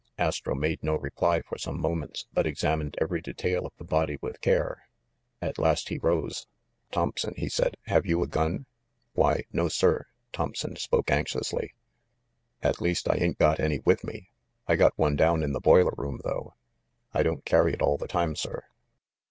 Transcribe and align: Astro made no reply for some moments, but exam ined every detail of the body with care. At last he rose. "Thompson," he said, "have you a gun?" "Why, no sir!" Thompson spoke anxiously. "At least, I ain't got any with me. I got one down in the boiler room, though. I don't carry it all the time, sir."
Astro 0.17 0.55
made 0.55 0.81
no 0.81 0.95
reply 0.95 1.43
for 1.43 1.59
some 1.59 1.79
moments, 1.79 2.25
but 2.33 2.47
exam 2.47 2.79
ined 2.79 2.95
every 2.99 3.21
detail 3.21 3.67
of 3.67 3.73
the 3.77 3.83
body 3.83 4.17
with 4.19 4.41
care. 4.41 4.87
At 5.43 5.59
last 5.59 5.89
he 5.89 5.99
rose. 5.99 6.47
"Thompson," 6.91 7.35
he 7.37 7.47
said, 7.47 7.77
"have 7.85 8.07
you 8.07 8.23
a 8.23 8.27
gun?" 8.27 8.65
"Why, 9.13 9.43
no 9.53 9.67
sir!" 9.67 10.07
Thompson 10.33 10.75
spoke 10.75 11.11
anxiously. 11.11 11.75
"At 12.63 12.81
least, 12.81 13.07
I 13.11 13.17
ain't 13.17 13.37
got 13.37 13.59
any 13.59 13.77
with 13.77 14.03
me. 14.03 14.31
I 14.67 14.75
got 14.75 14.97
one 14.97 15.15
down 15.15 15.43
in 15.43 15.53
the 15.53 15.61
boiler 15.61 15.93
room, 15.95 16.19
though. 16.23 16.55
I 17.13 17.21
don't 17.21 17.45
carry 17.45 17.71
it 17.71 17.81
all 17.83 17.99
the 17.99 18.07
time, 18.07 18.35
sir." 18.35 18.63